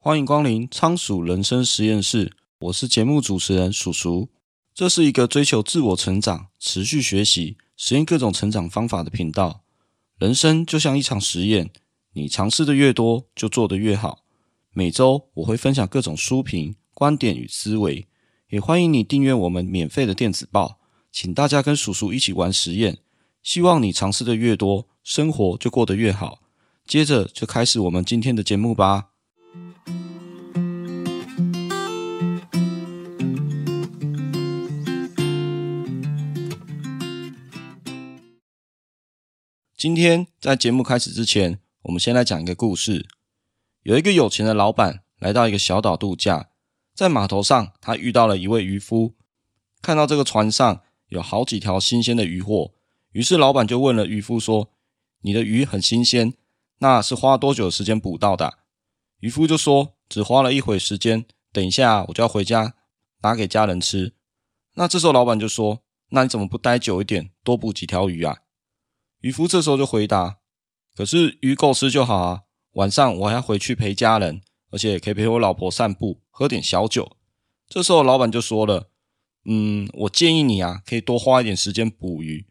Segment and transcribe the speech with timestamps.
[0.00, 4.28] 欢迎光临仓鼠人生实验室，我是节目主持人鼠鼠。
[4.72, 9.64] 这是一个追求自我成长、持续学习、实验各种成长方法的频道。
[10.16, 11.70] 人生就像一场实验，
[12.12, 14.24] 你尝试的越多，就做得越好。
[14.72, 18.06] 每周我会分享各种书评、观点与思维，
[18.50, 20.78] 也欢迎你订阅我们免费的电子报。
[21.10, 22.98] 请大家跟鼠鼠一起玩实验，
[23.42, 26.38] 希望你尝试的越多，生活就过得越好。
[26.86, 29.08] 接着就开始我们今天的节目吧。
[39.78, 43.06] 今天在节目开始之前，我们先来讲一个故事。
[43.84, 46.50] 有一个有钱的老板来到一个小岛度假，
[46.96, 49.14] 在码头上，他遇到了一位渔夫，
[49.80, 52.74] 看到这个船上有好几条新鲜的渔获，
[53.12, 54.72] 于是老板就问了渔夫说
[55.22, 56.34] ：“你的鱼很新鲜，
[56.78, 58.58] 那是花多久时间捕到的？”
[59.22, 62.74] 渔夫就说：“只花了一会时间，等一下我就要回家
[63.22, 64.12] 拿给家人吃。”
[64.74, 68.38] 那这时候老板就说：“那你怎么不待久一点，多捕几条鱼啊？”
[69.20, 70.38] 渔夫这时候就回答
[70.94, 77.16] ：“可是鱼够吃就好啊，晚上我还要回去陪家人，而且可以陪我老婆散步，喝点小酒。”
[77.68, 78.90] 这时候老板就说了
[79.44, 82.46] ：“嗯，我建议你啊，可以多花一点时间捕鱼，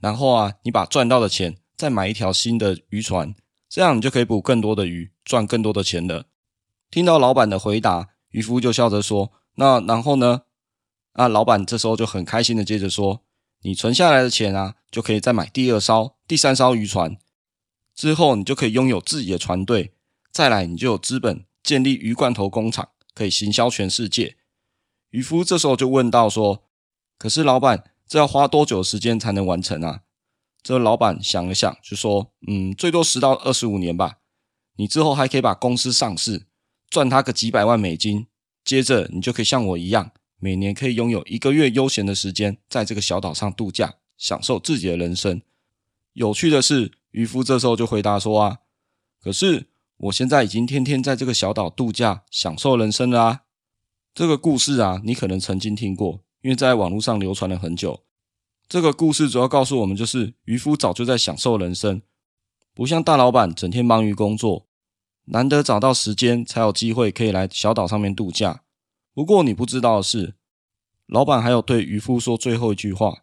[0.00, 3.34] 然后啊，你把赚到的钱再买一条新的渔船，
[3.68, 6.26] 这样你就可以捕更多的鱼，赚更多的钱了。”
[6.90, 10.42] 听到老板的回答，渔夫就笑着说：“那然后呢？”
[11.12, 13.24] 啊，老板这时候就很开心的接着说。
[13.62, 17.16] 你存下来的钱啊，就可以再买第二艘、第三艘渔船，
[17.94, 19.92] 之后你就可以拥有自己的船队，
[20.30, 24.36] 再来你就有资本建立鱼罐头工厂，可以行销全世界。
[25.10, 26.64] 渔夫这时候就问到说
[27.18, 30.02] ：“可是老板，这要花多久时间才能完成啊？”
[30.62, 34.18] 这老板想了想，就说：“嗯，最多十到二十五年吧。
[34.76, 36.46] 你之后还可以把公司上市，
[36.90, 38.26] 赚他个几百万美金，
[38.64, 45.40] 接着你就可以像我一样。”每年可以拥有一个月悠闲的时间，在这个小岛上度假，享受自己的人生。
[46.12, 48.58] 有趣的是，渔夫这时候就回答说：“啊，
[49.22, 53.40] 可是我现在已经天天在这个小岛度假，享受人生了啊。”
[54.12, 58.02] 这个故事啊，你可能曾经听过，因为在网络上流传了很久。
[58.68, 62.02] 这个故事主要告诉我们，就是渔夫早就在享受人生，
[62.74, 64.66] 不像大老板整天忙于工作，
[65.26, 68.64] 难得找到时间才有机会可以来小岛上面度假。
[69.14, 70.34] 不过你不知道的是，
[71.06, 73.22] 老板还有对渔夫说最后一句话。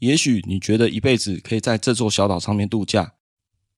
[0.00, 3.14] 也许你觉得一辈子可以在这座小岛上面度假，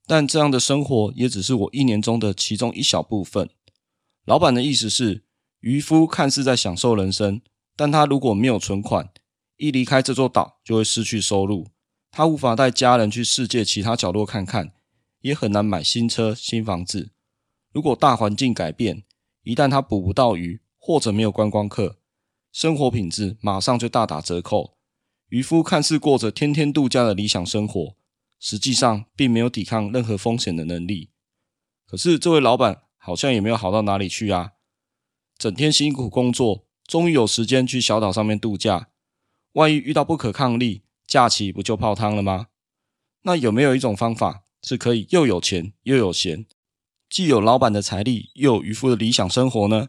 [0.06, 3.50] 但这样的生活也只是我一年中的其中一小部分。
[4.24, 5.24] 老板的意思是，
[5.60, 7.42] 渔夫看似在享受人生，
[7.76, 9.10] 但他如果没有存款，
[9.56, 11.66] 一离开这座岛就会失去收入，
[12.12, 14.72] 他无法带家人去世界其他角落看看，
[15.22, 17.10] 也很难买新车、新房子。
[17.72, 19.02] 如果大环境改变，
[19.42, 21.98] 一旦他捕不到鱼，或者没有观光客，
[22.52, 24.76] 生活品质马上就大打折扣。
[25.32, 27.96] 渔夫看似过着天天度假的理想生活，
[28.38, 31.08] 实际上并没有抵抗任何风险的能力。
[31.86, 34.52] 可是这位老板好像也没有好到哪里去啊！
[35.38, 38.90] 整天辛苦工作，终于有时间去小岛上面度假。
[39.52, 42.48] 万一遇到不可抗力，假期不就泡汤了吗？
[43.22, 46.44] 那有没有一种方法是可以又有钱又有闲，
[47.08, 49.88] 既有老板的财力，又有渔夫的理想生活呢？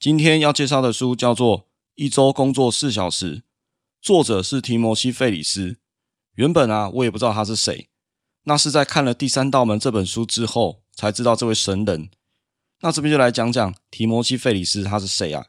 [0.00, 1.60] 今天要介绍的书叫做
[1.94, 3.36] 《一周工作四小时》，
[4.06, 5.78] 作者是提摩西·费里斯。
[6.36, 7.88] 原本啊，我也不知道他是谁，
[8.44, 12.08] 那是在看了《第三道门》这本书之后才知道这位神人。
[12.82, 15.46] 那这边就来讲讲提摩西·费里斯他是谁啊？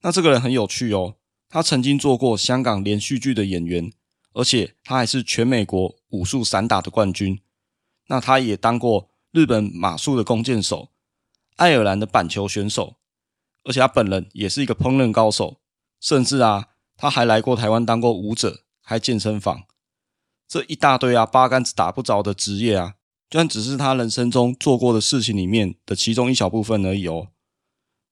[0.00, 1.14] 那这个人很有趣哦，
[1.48, 3.92] 他曾经做过香港连续剧的演员，
[4.32, 7.40] 而且他还是全美国武术散打的冠军。
[8.08, 10.88] 那他也当过日本马术的弓箭手，
[11.54, 12.96] 爱尔兰的板球选手。
[13.62, 15.60] 而且他本人也是一个烹饪高手，
[16.00, 19.64] 甚至啊，他还来过台湾当过舞者，开健身房，
[20.48, 22.94] 这一大堆啊，八竿子打不着的职业啊，
[23.28, 27.28] 居然只是他人生中做过的事情里面的其中一小部分而已哦。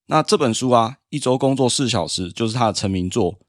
[0.07, 3.41] 那这本书啊，一周工作四小时，就是他的成名作，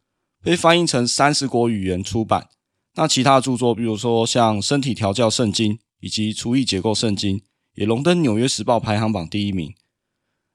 [0.42, 2.48] 被翻译成三十国语言出版。
[2.94, 7.40] 那其他的著作，比如说像《身体调教圣经》以及《厨艺结构圣经》，
[7.74, 9.76] 也荣登《纽约时报》排行榜第一名。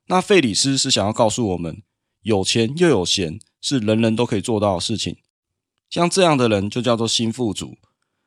[0.06, 1.82] 那费里斯是想要告诉我们，
[2.22, 5.16] 有钱又有闲是人人都可以做到的事情。
[5.88, 7.76] 像这样的人就叫做新富足。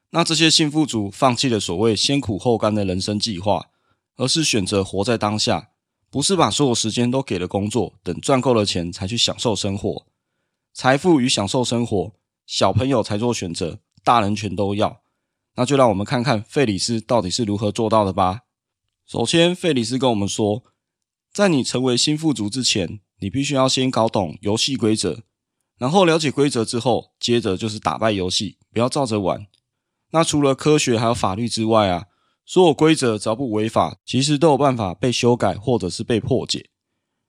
[0.10, 3.68] 那这些新富足放弃了所谓先苦后甘的人生计划，
[4.16, 5.70] 而是选择活在当下，
[6.12, 10.06] 不是把所有时间都给了工作，等赚够了钱才去享受生活。
[10.74, 12.14] 财富与享受生活，
[12.46, 15.02] 小朋友才做选择，大人全都要。
[15.56, 18.42] 那就让我们看看费里斯到底是如何做到的吧。
[19.06, 20.64] 首先，费里斯跟我们说。
[21.32, 25.24] 在你成为新富足之前，你必须要先搞懂游戏规则，
[25.78, 29.48] 然后了解规则之后，接着就是打败游戏，不要照着玩。
[30.12, 32.08] 那除了科学还有法律之外啊，
[32.46, 36.70] 所有规则只要不违法，其实都有办法被修改或者是被破解。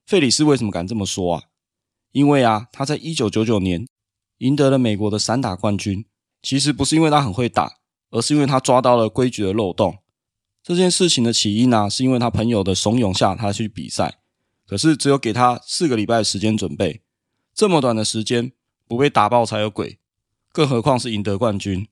[0.05, 1.43] 费里斯为什么敢这么说啊？
[2.11, 3.87] 因为啊，他在一九九九年
[4.39, 6.05] 赢得了美国的散打冠军，
[6.43, 7.77] 其实不是因为他很会打，
[8.11, 9.99] 而是因为他抓到了规矩的漏洞。
[10.65, 14.19] 这件事情的起因呢，是因为他朋友的怂恿下，他去比赛，
[14.67, 17.03] 可是只有给他四个礼拜的时间准备，
[17.55, 18.53] 这么短的时间
[18.87, 19.99] 不被打爆才有鬼，
[20.53, 21.87] 更何况是赢得冠军。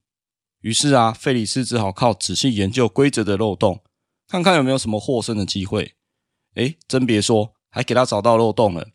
[0.60, 3.82] 于是啊，费里斯只好靠仔细研究规则的漏洞，
[4.28, 5.94] 看看有没有什么获胜的机会。
[6.54, 8.88] 诶，真别说，还给他找到漏洞了。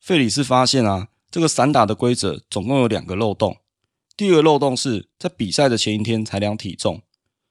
[0.00, 3.58] 费里斯发现啊，这个散打的规则总共有两个漏洞。
[4.16, 7.02] 第二个漏洞是在比赛的前一天才量体重，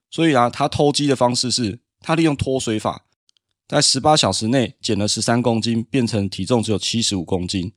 [0.10, 3.06] 所以啊，他偷鸡的方式是，他利用脱水法，
[3.72, 7.72] 在十八小时内减了十三公斤，变成体重只有七十五公斤，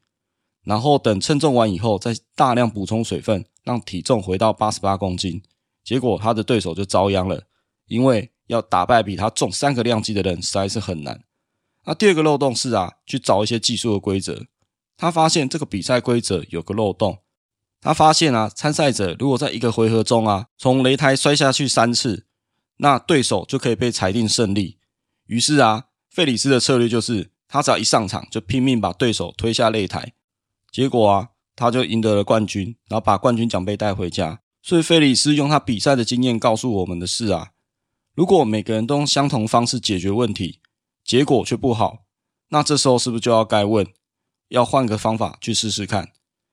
[0.64, 5.41] 然后等称重完以后，再大量补充水分，让体重回到八十八公斤。
[5.85, 7.44] 结果他的对手就遭殃了，
[7.87, 11.23] 因为要打败比他重三个量级的人实在是很难。
[11.85, 14.46] 那第二个漏洞是啊，去找一些技术的规则。
[14.96, 17.19] 他发现这个比赛规则有个漏洞。
[17.81, 22.26] 他发现啊，参赛者如果在一个回合中啊，从擂台摔下去三次，
[22.79, 24.79] 那对手就可以被裁定胜利。
[25.26, 30.12] 于是啊，费里斯的策略就是，他只要一上场就拼命把对手推下擂台。
[30.70, 34.40] 结果啊，他就赢得了冠军，然后把冠军奖杯带回家。
[34.62, 37.50] 所以费里斯用他比赛的经验告诉我们的是啊，
[38.14, 40.60] 如果每个人都用相同方式解决问题，
[41.04, 42.04] 结果却不好，
[42.48, 43.86] 那这时候是不是就要该问？
[44.48, 46.04] 要换个方法去试试看，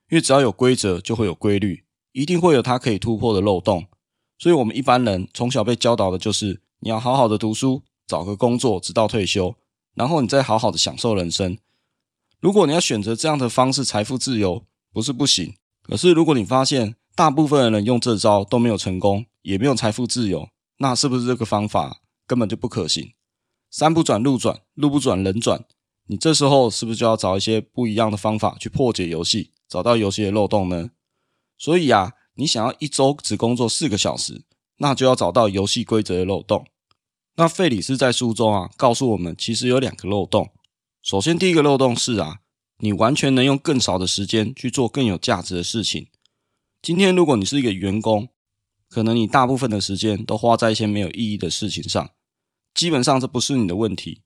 [0.09, 1.83] 因为只要有规则，就会有规律，
[2.13, 3.87] 一定会有它可以突破的漏洞。
[4.37, 9.55] 所以，我们一般人从小被教导的就是，你要好好的读书，找个工作，直到退休，
[9.93, 11.57] 然后你再好好的享受人生。
[12.39, 15.55] 如果你要选择这样的方式，财富自由不是不行。
[15.83, 23.13] 可是，如果你发现大部分的人用这招都没有成功，也没有财富自由，那是不是这个方法根本就不可行？
[23.69, 25.65] 山不转路转，路不转人转。
[26.07, 30.89] 你这时候是不是就要找一些不一样的方法去破解游戏，找到游戏的漏洞呢？
[31.57, 34.43] 所以啊，你想要一周只工作四个小时，
[34.77, 36.65] 那就要找到游戏规则的漏洞。
[37.35, 40.51] 那费里斯在书中啊告诉我们，其实有两个漏洞。
[41.01, 42.41] 首先，第一个漏洞是啊，
[42.79, 46.07] 你完全能用更少的时间去做更有价值的事情。
[46.81, 48.29] 今天如果你是一个员工，
[48.89, 52.11] 可能你大部分的时间都花在一些没有意义的事情上，
[52.73, 54.21] 基本上这不是你的问题。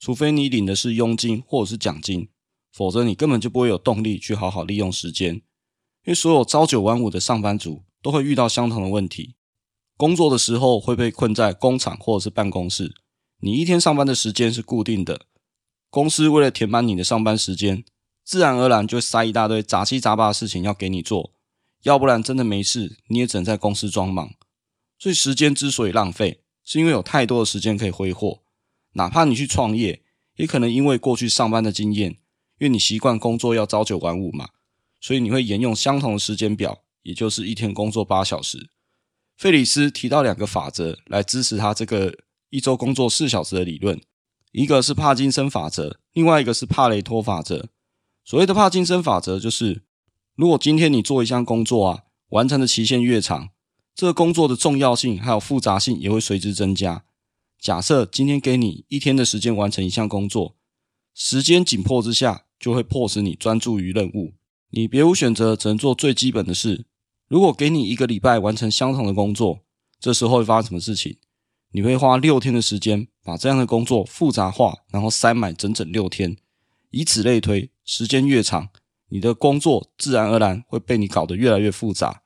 [0.00, 2.28] 除非你领的是佣金或者是奖金，
[2.72, 5.34] 否则你根本就不会有动力去好好利用时间。
[5.36, 5.42] 因
[6.12, 9.35] 为所有朝九晚五的上班族都会遇到相同的问题：
[9.96, 12.94] 工作的时候会被困在工厂或者是办公室，
[13.40, 15.22] 你一天上班的时间是固定的。
[15.88, 17.82] 公司为了填满你的上班时间，
[18.22, 21.32] 自然而然就塞一大堆杂七杂八的事情要给你做，
[21.84, 24.34] 要不然真的没事，你也只能在公司装忙。
[24.98, 28.42] 所以时间之所以浪费，是因为有太多的时间可以挥霍。
[28.92, 30.02] 哪怕你去创业，
[30.36, 32.10] 也可能因为过去上班的经验，
[32.58, 34.50] 因为你习惯工作要朝九晚五嘛，
[35.00, 38.68] 所以你会沿用相同的时间表，也就是一天工作八小时。
[39.36, 42.16] 费里斯提到两个法则来支持他这个
[42.48, 44.00] 一周工作四小时的理论，
[44.52, 47.68] 一个是帕金森法则，另外一个是帕雷托法则。
[48.24, 49.82] 所谓的帕金森法则就是，
[50.34, 53.50] 如果今天你做一项工作啊，完成的期限越长，
[53.94, 57.04] 这个工作的重要性还有复杂性也会随之增加。
[57.60, 60.56] 假设今天给你一天的时间完成一项工作，
[61.14, 64.34] 时间紧迫之下，就会迫使你专注于任务，
[64.70, 66.86] 你别无选择，只能做最基本的事。
[67.28, 69.60] 如果给你一个礼拜完成相同的工作，
[69.98, 71.18] 这时候会发生什么事情？
[71.72, 76.36] 你会花六天的时间把这样的工作复杂化，然后塞满整整六天，
[76.90, 78.68] 以此类推，时间越长，
[79.08, 82.22] 你的工作自然而然会被你搞得越来越复杂。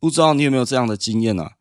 [0.00, 1.56] 不知道你有没有这样的经验啊？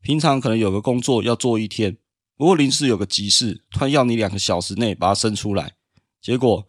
[0.00, 1.98] 平常可能有个工作要做一天。
[2.36, 5.74] 不过临时有个急事，突然要你两个小时内把它生出来，
[6.22, 6.66] 结果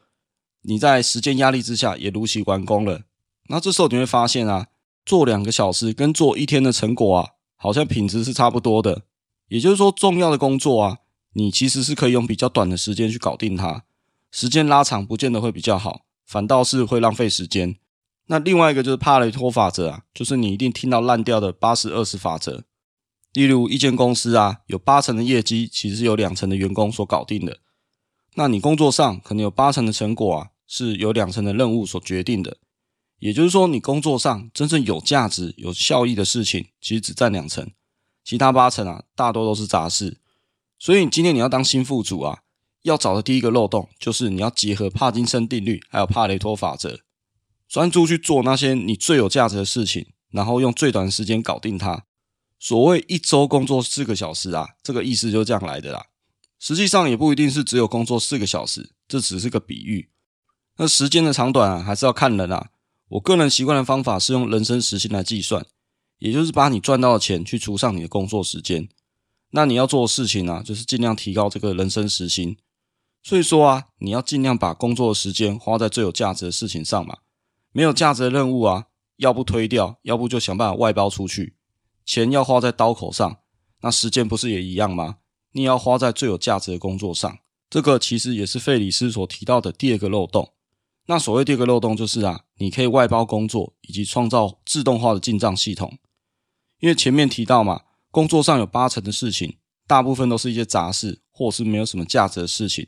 [0.63, 3.03] 你在时间压力之下也如期完工了。
[3.47, 4.67] 那这时候你会发现啊，
[5.05, 9.03] 做两个小时跟做一天的成果啊，好像品质是差不多的。
[9.47, 10.99] 也就是说，重要的工作啊，
[11.33, 13.83] 你其实是可以用比较短的时间去搞定它，
[14.31, 17.75] 时间拉长不见得会比较好，反倒是会浪费时间。
[18.27, 22.63] 那另外一个就是帕雷托法则啊，就是你一定听到烂掉的八十二十法则。
[23.33, 27.59] 例如，一间公司啊，有八成的业绩其实是由两成的员工所搞定的。
[28.35, 32.55] 那你工作上可能有八成的成果啊，是由两成的任务所决定的。
[33.21, 37.69] 也就是说，你工作上真正有价值、有效益的事情，其实只占两成，
[38.23, 40.17] 其他八成啊，大多都是杂事。
[40.79, 42.39] 所以，你今天你要当新富主啊，
[42.81, 47.01] 要找的第一个漏洞就是你要结合帕金森定律还有帕雷托法则，
[47.69, 52.05] 专注去做那些你最有价值的事情，然后用最短的时间搞定它。
[52.57, 56.07] 所谓一周工作四个小时啊，这个意思就是这样来的啦。
[56.57, 60.09] 实际上也不一定是只有工作四个小时，这只是个比喻。
[60.77, 62.69] 那时间的长短啊，还是要看人啊。
[63.11, 65.65] 我个人习惯的方法是用人生时薪来计算，
[66.19, 68.87] 也就是把你赚到的钱去除上你的工作时间。
[69.49, 72.55] 那你要做的事情呢、就是尽量提高这个人生时薪。
[73.21, 77.17] 所以说啊，你要尽量把工作的时间花在最有价值的事情上嘛。
[77.73, 78.85] 没有价值的任务啊，
[79.17, 81.57] 要不推掉，要不就想办法外包出去。
[82.05, 83.39] 钱要花在刀口上，
[83.81, 85.17] 那时间不是也一样吗？
[85.51, 87.39] 你也要花在最有价值的工作上。
[87.69, 90.53] 这个其实也是费里斯所提到的第二个漏洞。
[91.11, 95.97] 那所谓第二个漏洞就是啊，你可以外包工作以及创造自动化的进账系统。
[96.79, 102.87] 因为前面提到嘛，工作上有八成的事情，大部分都是一些杂事，或是没有什么价值的事情。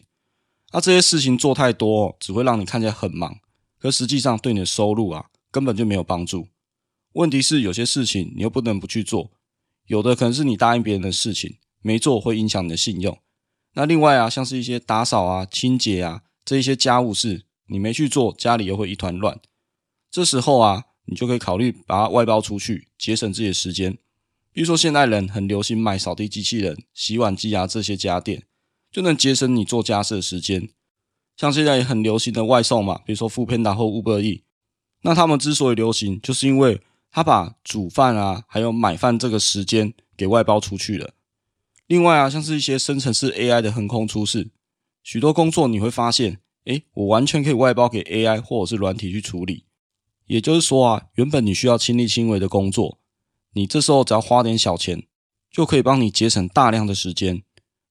[0.72, 3.40] 那这些事情做太多，只会让你看起来很忙，
[3.78, 6.48] 可实际上对你的收入啊，根本就没有帮助。
[7.16, 9.32] 问题是有些事情你又不能不去做，
[9.88, 13.18] 有的可能是你答应别人的事情，没做会影响你的信用。
[13.74, 19.40] 那另外啊，像是一些打扫啊、清洁啊这一些家务事，你没去做，家里又会一团乱。
[20.12, 23.98] 这时候啊，你就可以考虑把它外包出去，节省自己的时间。
[24.52, 28.44] 比如说现在人很流行买扫地机器人、洗碗机啊这些家电，
[28.92, 30.70] 就能节省你做家事的时间。
[31.36, 34.44] 像现在也很流行的外送嘛，比如说 Foodpanda 或 Uber E
[35.02, 36.80] 那他们之所以流行，就是因为
[37.12, 41.16] 他把煮饭啊，还有买饭这个时间给外包出去了。
[41.88, 44.52] 另外啊，像是一些生成式 AI 的横空出世，
[45.02, 49.66] 许多工作你会发现，诶，我完全可以外包给 AI 或者是软体去处理。
[50.26, 53.00] 也就是说啊，原本你需要亲力亲为的工作，
[53.54, 55.06] 你这时候只要花点小钱，
[55.52, 57.44] 就可以帮你节省大量的时间。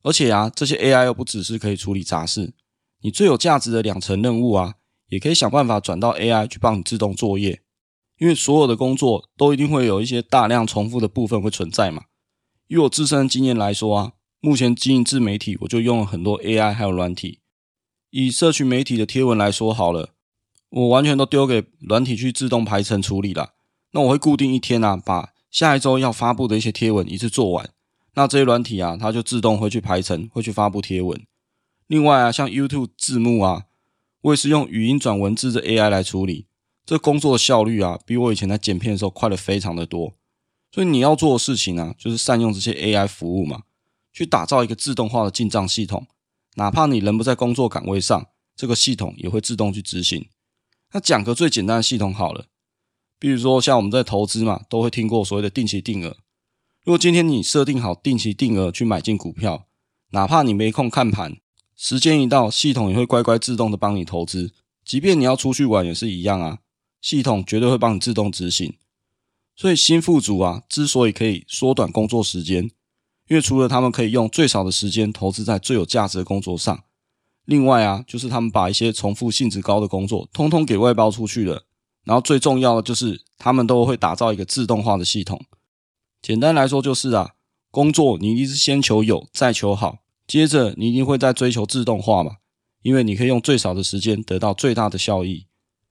[0.03, 2.55] 而且啊，这些 AI 又不只是可以处理杂事，
[3.03, 4.77] 你最有价值的两层任务啊，
[5.11, 7.63] 也可以想办法转到 AI 去帮你自动作业。
[8.19, 12.05] 因为所有的工作都一定会有一些大量重复的部分会存在嘛。
[12.69, 17.42] 以我自身的经验来说啊，目前经营自媒体，我就用了很多 AI 还有软体。
[18.15, 20.11] 以社群媒体的贴文来说好了，
[20.69, 23.55] 我完全都丢给软体去自动排程处理了。
[23.93, 27.71] 那我会固定一天啊，把下一周要发布的一些贴文一次做完。
[28.15, 31.19] 那这些软体啊，它就自动会去排程，会去发布贴文。
[31.87, 33.65] 另外啊，像 YouTube 字幕啊，
[34.21, 36.45] 我也是用语音转文字的 AI 来处理。
[36.85, 40.13] 这工作的效率啊，比我以前在剪片的时候快了非常的多。
[40.71, 43.63] 所以你要做的事情啊，就是善用这些 AI 服务嘛，
[44.13, 46.07] 去打造一个自动化的进账系统。
[46.57, 50.29] 哪怕你人不在工作岗位上，这个系统也会自动去执行。
[50.93, 52.47] 那讲个最简单的系统好了，
[53.19, 56.19] 比如说像我们在投资嘛，都会听过所谓的定期定额。
[56.85, 59.67] 如果今天你设定好定期定额去买进股票，
[60.11, 61.39] 哪怕你没空看盘，
[61.77, 64.53] 时间一到，系统也会乖乖自动的帮你投资。
[64.85, 66.59] 即便你要出去玩也是一样啊。
[67.01, 68.77] 系统绝对会帮你自动执行，
[69.57, 72.71] 所以新富族啊，之所以可以缩短工作时间，
[73.33, 76.85] 因为除了他们可以用最少的时间投资在最有价值的工作上，
[77.47, 81.65] 另外啊，就是他们把一些重复性质高的工作通通给外包出去了。
[82.05, 85.43] 然后最重要的就是，他们都会打造一个自动化的系统。
[86.21, 87.31] 简单来说就是啊，
[87.71, 92.33] 工作你一定是先求有，再求好，接着你一定会在追求自动化嘛，
[92.83, 95.47] 因为你可以用最少的时间得到最大的效益。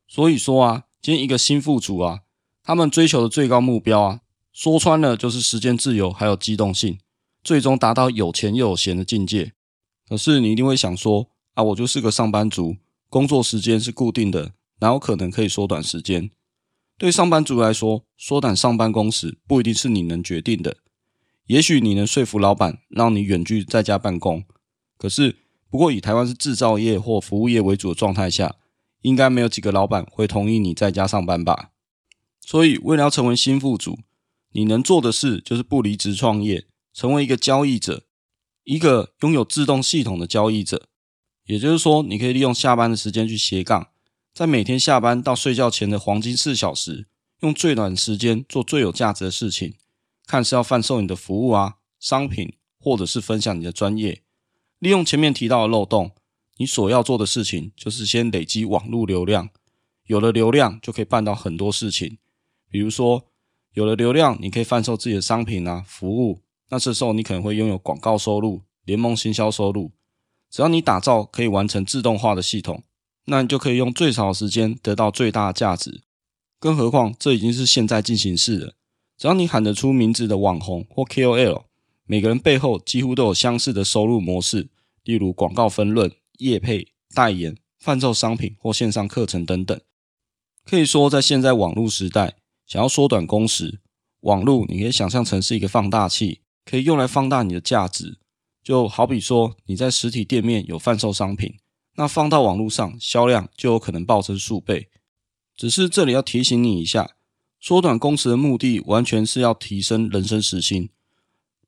[0.08, 0.84] 所以说啊。
[1.02, 2.20] 今天一个新富主啊，
[2.64, 4.20] 他们追求的最高目标啊，
[4.54, 7.00] 说穿了就是时间自由还有机动性，
[7.44, 9.54] 最终达到有钱又有闲的境界。
[10.08, 12.78] 可是你一定会想说啊，我就是个上班族，
[13.10, 16.32] 工作时间是固定的，哪有可能可以缩短时间？
[16.98, 20.78] 对上班族来说，缩短上班工时不一定是你能决定的。
[21.48, 24.44] 也许你能说服老板让你远距在家办公，
[24.98, 25.38] 可是
[25.70, 28.56] 不过以台湾是制造业或服务业为主的状态下。
[29.04, 31.72] 应该没有几个老板会同意你在家上班吧？
[32.40, 33.98] 所以，为了要成为新富族，
[34.52, 38.06] 你能做的事就是不离职创业，成为一个交易者，
[38.64, 40.88] 一个拥有自动系统的交易者。
[41.46, 43.90] 也就是说，你可以利用下班的时间去斜杠，
[44.34, 47.08] 在每天下班到睡觉前的黄金四小时，
[47.40, 49.76] 用最短时间做最有价值的事情。
[50.28, 54.22] 看是要贩售你的服务啊、商品，或者是分享你的专业，
[54.80, 56.12] 利用前面提到的漏洞。
[56.58, 59.50] 你所要做的事情就是先累积网络流量，
[60.06, 62.20] 有了流量就可以办到很多事情。
[62.70, 63.28] 比如说，
[63.74, 66.44] 有了流量，你可以贩售自己的商品啊、服务。
[66.72, 69.92] 那这时候你可能会拥有广告收入、联盟行销收入。
[70.50, 72.84] 只要你打造可以完成自动化的系统，
[73.26, 76.02] 那你就可以用最少的时间得到最大的价值。
[76.60, 78.74] 更何况，这已经是现在进行式了。
[79.18, 81.64] 只要你喊得出名字的网红或 KOL，
[82.06, 84.70] 每个人背后几乎都有相似的收入模式。
[85.04, 89.80] 例如广告分润、业配、代言、贩售商品或线上课程等等。
[90.64, 92.36] 可以说，在现在网络时代，
[92.68, 93.80] 想要缩短工时，
[94.20, 98.20] 网络你可以想象成是一个放大器，可以用来放大你的价值。
[98.64, 101.56] 就好比说，你在实体店面有贩售商品，
[101.96, 104.90] 那放到网络上，销量就有可能暴增数倍。
[105.56, 107.16] 只是这里要提醒你一下，
[107.60, 110.90] 缩短工时的目的完全是要提升人生时薪。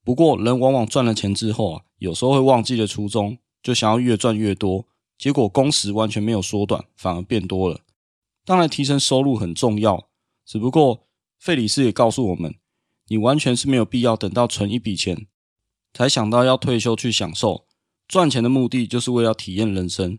[0.04, 7.82] 不过，人往往赚了钱之后啊，有时候会忘记了初衷，就想要越赚越多，结果工时完全没有缩短，反而变多了。
[8.46, 10.10] 当然，提升收入很重要，
[10.46, 11.08] 只不过
[11.40, 12.54] 费里斯也告诉我们，
[13.14, 15.28] 你完全是没有必要等到存一笔钱。
[15.94, 17.68] 才想到要退休去享受
[18.08, 20.18] 赚钱的目的，就是为了体验人生。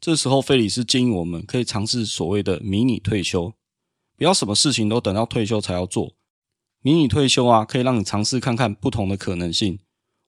[0.00, 3.52] 这时候，费里斯建议我们可以尝试所谓的迷你退休，
[4.16, 6.16] 不要什么事情都等到退休才要做。
[6.80, 9.78] 迷你退休啊，可以让你尝试看看不同的可能性。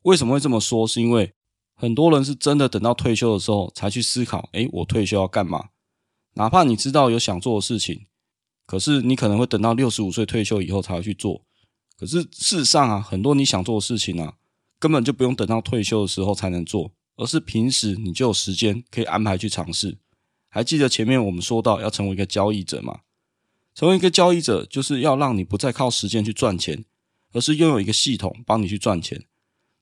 [0.03, 0.87] 为什么会这么说？
[0.87, 1.33] 是因为
[1.75, 5.71] 很多人是真的等到退休的时候才去思考，诶，我退休要干嘛？
[6.35, 8.05] 哪怕你知道有想做的事情，
[8.67, 11.47] 可是你可能会等到六十五岁退休以后才会去做。
[12.03, 14.35] 可是事实上啊，很多你想做的事情啊。
[14.81, 19.99] 根本就不用等到退休的时候才能做，而是平时你就有时间可以安排去尝试。
[20.49, 23.03] 还记得前面我们说到要成为一个交易者吗？
[23.77, 26.85] 成为一个交易者，就是要让你不再靠时间去赚钱，
[27.31, 29.25] 而是拥有一个系统帮你去赚钱。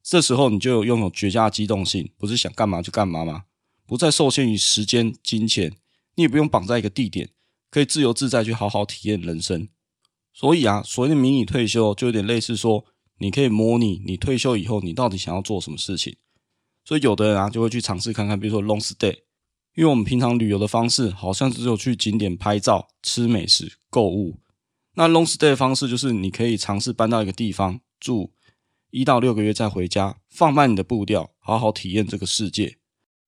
[0.02, 3.44] 这时候你就有拥有绝佳的机动性，不是想干嘛就干嘛吗？
[3.86, 5.74] 不再受限于时间、金钱，
[6.16, 7.30] 你也不用绑在一个地点，
[7.70, 9.68] 可以自由自在去好好体验人生。
[10.32, 12.84] 所以啊，所谓的迷你退休，就有点类似说。
[13.22, 16.16] 你可以模拟你退休以后，你到底想要做什么事情。
[16.86, 19.14] 所以有的人啊，就会去尝试看看，比如说 long stay，
[19.74, 24.38] 因为我们平常旅游的方式好像只有去景点拍照、吃美食、购物。
[24.94, 28.32] 那 long stay 的方式就是你可以尝试搬到一个地方住
[28.88, 32.78] 一到六个月再回家，放慢你的步调，好好体验这个世界。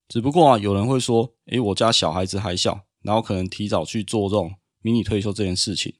[0.07, 5.93] 只不过啊，有人会说，诶，我家小孩子还小，然后可能提早去做这种迷你退休这件事情。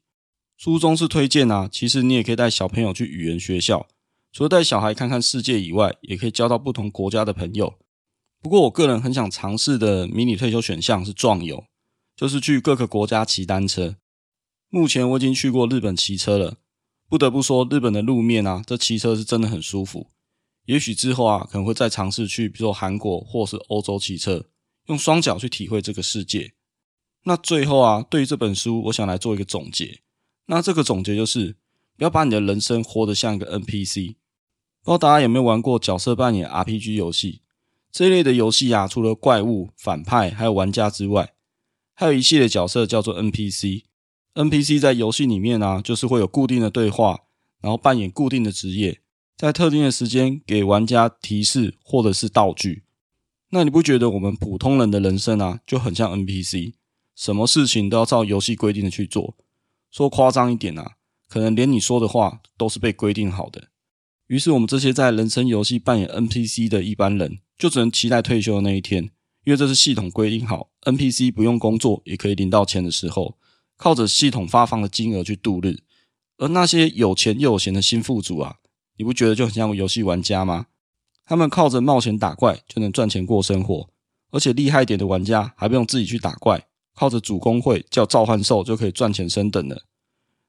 [0.57, 3.87] 书中是推荐啊，其实你也可以带小朋友去语言学校，
[4.31, 7.73] 除了带小孩看看世界以外，也可以交到不同国家的朋友。
[8.41, 11.65] 不过我个人很想尝试的迷你退休选项是壮游，
[12.15, 13.95] 就是去各个国家骑单车。
[14.69, 16.57] 目前我已经去过日本骑车了，
[17.09, 20.07] 不得不说日本的路面啊，这骑车是真的很舒服。
[20.65, 24.45] 也许之后啊，可能会再尝试去，比如说韩国或是欧洲骑车，
[24.87, 26.53] 用双脚去体会这个世界。
[27.25, 30.02] 那最后啊，对于这本书，我想来做一个总结。
[30.47, 31.55] 那这个总结就是，
[31.97, 34.15] 不要把你的人生活得像一个 NPC。
[34.83, 37.41] 不知道大家有没有玩过角色扮演 RPG 游戏？
[37.91, 41.33] 这一类的游戏啊，除了怪物、反派还有玩家之外，
[41.93, 43.83] 还有一系列角色叫做 NPC。
[44.33, 47.21] NPC 在游戏里面啊，就是会有固定的对话，
[47.61, 48.99] 然后扮演固定的职业，
[49.37, 52.83] 在特定的时间给玩家提示或者是道具。
[53.51, 56.73] 那你不觉得我们普通人的人生啊，就很像 NPC？
[57.15, 59.37] 什么事情都要照游戏规定的去做？
[59.93, 60.93] 说夸张一点啊，
[61.29, 63.67] 可能连你说的话都是被规定好的。
[64.25, 69.03] 于是我们这些在人生游戏扮演 NPC 的一般人，就只能期待退休的那一天，
[69.43, 73.37] 因为这是系统规定好，NPC 不用工作也可以领到钱的时候，
[73.77, 75.83] 靠着系统发放的金额去度日。
[76.39, 78.55] 而那些有钱又有闲的新富主啊，
[78.97, 80.65] 你不觉得就很像游戏玩家吗？
[81.23, 83.87] 他们靠着冒险打怪就能赚钱过生活，
[84.31, 86.65] 而且厉害点的玩家还不用自己去打怪。
[86.95, 89.85] 靠着主公会叫召唤兽就可以赚钱升等了。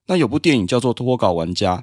[0.07, 1.79] 那有部电影叫做《脱稿玩家》，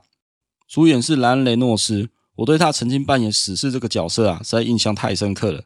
[0.68, 2.10] 主演是莱恩·雷诺斯。
[2.36, 5.60] 我对他曾经扮演死侍这个角色啊，实在印象太深刻了，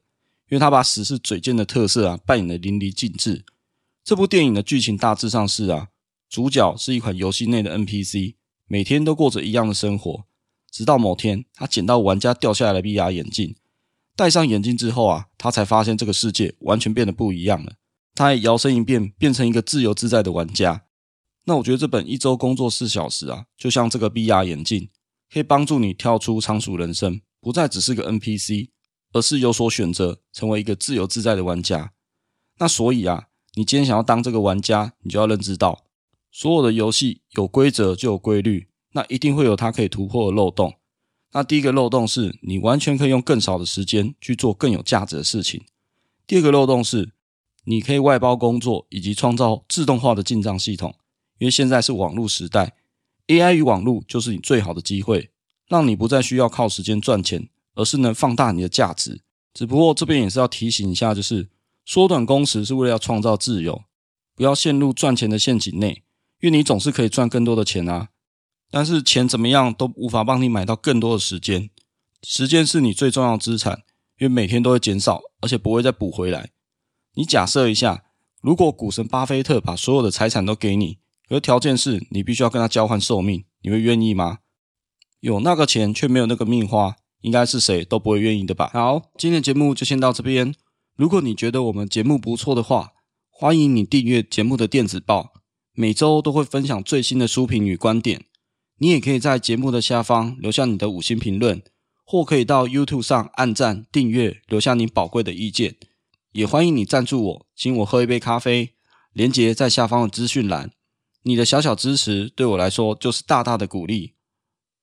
[0.49, 3.45] 因为他把死侍嘴贱的特色啊扮演得淋漓尽致。
[4.03, 5.89] 这部电影的剧情大致上是啊，
[6.27, 8.35] 主角是一款游戏内的 NPC，
[8.67, 10.25] 每天都过着一样的生活，
[10.71, 13.55] 直到某天他捡到玩家掉下来的 VR 眼镜，
[14.15, 17.73] 戴上眼镜之后啊，他才发现这个世界完全变得不一样了。
[18.15, 20.85] 他也摇身一变，变成一个自由自在的玩家。
[21.43, 24.89] 那我觉得这本一周工作四小时啊，就像这个 VR 眼镜，
[25.31, 28.69] 可以帮助你跳出仓鼠人生，不再只是个 NPC，
[29.11, 31.91] 而是有所选择，成为一个自由自在的玩家。
[32.57, 35.83] 那所以啊，你今天想要当这个玩家，你就要认知到，
[36.31, 40.75] 所有的游戏有规则就有规律，那一定会有它可以突破的漏洞。
[41.33, 45.65] 那第一个漏洞是你完全可以用更少的时间去做更有价值的事情。
[46.25, 47.11] 第二个漏洞是。
[47.65, 50.95] 你可以外包工作，以及创造自动化的进账系统，
[51.39, 52.75] 因为现在是网络时代
[53.27, 55.31] ，AI 与网络就是你最好的机会，
[55.67, 59.21] 让你不再需要靠时间赚钱，而是能放大你的价值。
[59.53, 61.49] 只不过这边也是要提醒一下，就是
[61.85, 63.83] 缩短工时是为了要创造自由，
[64.35, 66.03] 不要陷入赚钱的陷阱内，
[66.41, 68.09] 因为你总是可以赚更多的钱啊，
[68.69, 71.69] 但是钱怎么样都无法帮你买到更多的时间，
[72.21, 73.83] 时间是你最重要的资产，
[74.19, 76.51] 因为每天都会减少，而且不会再补回来。
[77.15, 78.03] 你假设一下，
[78.41, 84.39] 如果股神巴菲特把所有的财产都给你，可是条件是你必须要跟他交换寿命，你会愿意吗？
[85.21, 88.69] 有那个钱却没有那个命花，应该是谁都不会愿意的吧？
[88.73, 90.53] 好，今天的节目就先到这边。
[90.95, 92.91] 如果你觉得我们节目不错的话，
[93.29, 95.33] 欢迎你订阅节目的电子报，
[95.73, 98.25] 每周都会分享最新的书评与观点。
[98.77, 101.63] 你也可以在节目的下方留下你的五星评论，
[102.05, 105.75] 或可以到 YouTube 上按赞、订阅，留下你宝贵的意见。
[106.35, 108.73] 也欢迎你赞助我，请我喝一杯咖啡，
[109.13, 110.69] 连结在下方的资讯栏。
[111.23, 114.15] 你的小小支持对我来说就是大大的鼓励。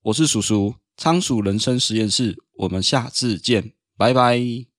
[0.04, 4.71] 我是叔叔，仓鼠人生实验室，我们下次见，拜拜。